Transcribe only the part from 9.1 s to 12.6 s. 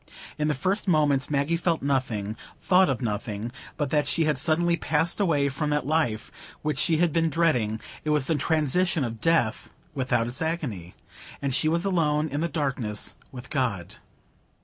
death, without its agony,—and she was alone in the